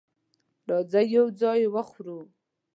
راځئ 0.69 1.05
یو 1.17 1.25
ځای 1.39 1.57
یی 1.61 1.67
وخورو 1.75 2.17